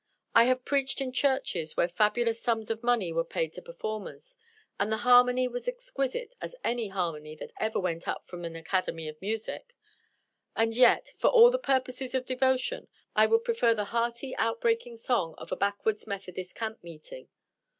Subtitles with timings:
[0.33, 4.35] I have preached in churches where fabulous sums of money were paid to performers,
[4.79, 9.07] and the harmony was exquisite as any harmony that ever went up from an Academy
[9.07, 9.75] of Music;
[10.55, 14.97] and yet, for all the purposes of devotion, I would prefer the hearty, out breaking
[14.97, 17.27] song of a backwoods Methodist camp meeting.